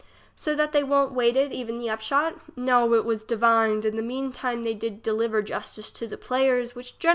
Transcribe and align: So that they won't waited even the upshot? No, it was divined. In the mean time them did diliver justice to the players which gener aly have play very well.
So 0.35 0.55
that 0.55 0.71
they 0.71 0.83
won't 0.83 1.13
waited 1.13 1.53
even 1.53 1.77
the 1.77 1.91
upshot? 1.91 2.33
No, 2.55 2.95
it 2.95 3.05
was 3.05 3.23
divined. 3.23 3.85
In 3.85 3.97
the 3.97 4.01
mean 4.01 4.31
time 4.31 4.63
them 4.63 4.79
did 4.79 5.03
diliver 5.03 5.43
justice 5.43 5.91
to 5.91 6.07
the 6.07 6.17
players 6.17 6.73
which 6.73 6.73
gener 6.73 6.73
aly 6.73 6.73
have 6.73 6.73
play 6.73 7.01
very 7.01 7.09
well. 7.09 7.09